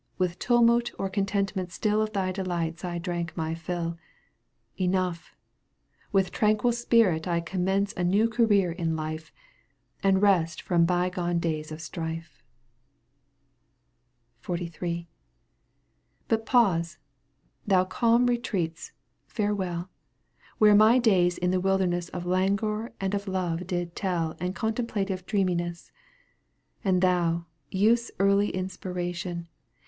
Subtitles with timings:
[0.17, 3.99] With tumult or contentment stiH Of thy delights I drank my fill—
[4.87, 5.35] Enough!
[6.11, 9.31] with tranquil spirit I Commence a new career in life
[10.01, 12.29] And rest from bygone days of strifa
[14.43, 15.05] XLIIL
[16.27, 16.97] But pause!
[17.67, 18.93] Thou calm retreats,
[19.27, 19.91] farewell.
[20.57, 25.27] Where my days in the wilderness Of languor and of love did teU And coiaitemplative
[25.27, 25.91] dreaminess;
[26.83, 29.47] And thou, youth's early inspiration.